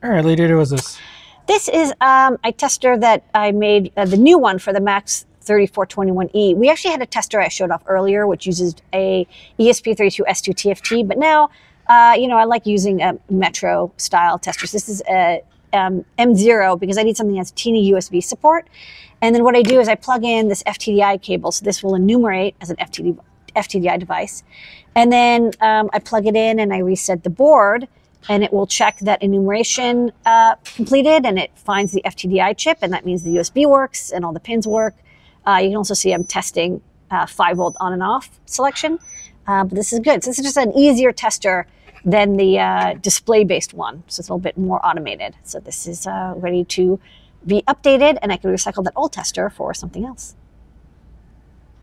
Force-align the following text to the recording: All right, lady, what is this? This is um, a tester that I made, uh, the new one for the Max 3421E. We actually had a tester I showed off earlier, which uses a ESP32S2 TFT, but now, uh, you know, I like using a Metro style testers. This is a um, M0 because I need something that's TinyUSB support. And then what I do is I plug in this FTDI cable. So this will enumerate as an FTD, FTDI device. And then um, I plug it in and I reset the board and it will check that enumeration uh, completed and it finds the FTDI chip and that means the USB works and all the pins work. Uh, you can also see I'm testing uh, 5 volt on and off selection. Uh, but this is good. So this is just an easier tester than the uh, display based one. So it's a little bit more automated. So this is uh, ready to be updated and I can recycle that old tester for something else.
All 0.00 0.10
right, 0.10 0.24
lady, 0.24 0.42
what 0.54 0.62
is 0.62 0.70
this? 0.70 0.96
This 1.48 1.68
is 1.68 1.92
um, 2.00 2.38
a 2.44 2.52
tester 2.52 2.96
that 2.98 3.24
I 3.34 3.50
made, 3.50 3.92
uh, 3.96 4.04
the 4.04 4.16
new 4.16 4.38
one 4.38 4.60
for 4.60 4.72
the 4.72 4.80
Max 4.80 5.26
3421E. 5.44 6.54
We 6.54 6.70
actually 6.70 6.92
had 6.92 7.02
a 7.02 7.06
tester 7.06 7.40
I 7.40 7.48
showed 7.48 7.72
off 7.72 7.82
earlier, 7.88 8.24
which 8.24 8.46
uses 8.46 8.76
a 8.92 9.26
ESP32S2 9.58 10.54
TFT, 10.54 11.08
but 11.08 11.18
now, 11.18 11.50
uh, 11.88 12.14
you 12.16 12.28
know, 12.28 12.36
I 12.36 12.44
like 12.44 12.64
using 12.64 13.02
a 13.02 13.18
Metro 13.28 13.92
style 13.96 14.38
testers. 14.38 14.70
This 14.70 14.88
is 14.88 15.02
a 15.10 15.42
um, 15.72 16.04
M0 16.16 16.78
because 16.78 16.96
I 16.96 17.02
need 17.02 17.16
something 17.16 17.34
that's 17.34 17.50
TinyUSB 17.52 18.22
support. 18.22 18.68
And 19.20 19.34
then 19.34 19.42
what 19.42 19.56
I 19.56 19.62
do 19.62 19.80
is 19.80 19.88
I 19.88 19.96
plug 19.96 20.22
in 20.22 20.46
this 20.46 20.62
FTDI 20.62 21.20
cable. 21.20 21.50
So 21.50 21.64
this 21.64 21.82
will 21.82 21.96
enumerate 21.96 22.54
as 22.60 22.70
an 22.70 22.76
FTD, 22.76 23.18
FTDI 23.56 23.98
device. 23.98 24.44
And 24.94 25.10
then 25.10 25.50
um, 25.60 25.90
I 25.92 25.98
plug 25.98 26.26
it 26.26 26.36
in 26.36 26.60
and 26.60 26.72
I 26.72 26.78
reset 26.78 27.24
the 27.24 27.30
board 27.30 27.88
and 28.28 28.42
it 28.42 28.52
will 28.52 28.66
check 28.66 28.98
that 29.00 29.22
enumeration 29.22 30.12
uh, 30.26 30.56
completed 30.76 31.24
and 31.24 31.38
it 31.38 31.50
finds 31.56 31.92
the 31.92 32.02
FTDI 32.04 32.56
chip 32.56 32.78
and 32.82 32.92
that 32.92 33.04
means 33.06 33.22
the 33.22 33.36
USB 33.36 33.66
works 33.66 34.10
and 34.10 34.24
all 34.24 34.32
the 34.32 34.40
pins 34.40 34.66
work. 34.66 34.94
Uh, 35.46 35.58
you 35.62 35.68
can 35.68 35.76
also 35.76 35.94
see 35.94 36.12
I'm 36.12 36.24
testing 36.24 36.82
uh, 37.10 37.26
5 37.26 37.56
volt 37.56 37.76
on 37.80 37.92
and 37.92 38.02
off 38.02 38.40
selection. 38.46 38.98
Uh, 39.46 39.64
but 39.64 39.74
this 39.74 39.92
is 39.92 40.00
good. 40.00 40.22
So 40.22 40.30
this 40.30 40.38
is 40.38 40.44
just 40.44 40.58
an 40.58 40.72
easier 40.76 41.10
tester 41.10 41.66
than 42.04 42.36
the 42.36 42.58
uh, 42.58 42.94
display 42.94 43.44
based 43.44 43.72
one. 43.72 44.02
So 44.08 44.20
it's 44.20 44.28
a 44.28 44.32
little 44.32 44.42
bit 44.42 44.58
more 44.58 44.84
automated. 44.84 45.36
So 45.42 45.58
this 45.58 45.86
is 45.86 46.06
uh, 46.06 46.34
ready 46.36 46.64
to 46.64 47.00
be 47.46 47.62
updated 47.62 48.18
and 48.20 48.32
I 48.32 48.36
can 48.36 48.50
recycle 48.50 48.84
that 48.84 48.92
old 48.94 49.12
tester 49.12 49.48
for 49.48 49.72
something 49.72 50.04
else. 50.04 50.34